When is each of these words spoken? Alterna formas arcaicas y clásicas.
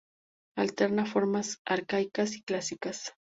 Alterna 0.57 1.05
formas 1.05 1.59
arcaicas 1.67 2.35
y 2.35 2.41
clásicas. 2.41 3.13